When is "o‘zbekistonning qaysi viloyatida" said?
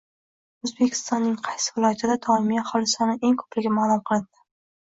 0.67-2.15